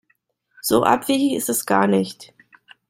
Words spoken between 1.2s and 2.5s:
ist das gar nicht.